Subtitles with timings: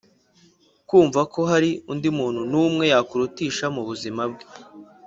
[0.87, 4.45] kumva ko hari undi muntu n’umwe yakurutisha mu buzima bwe.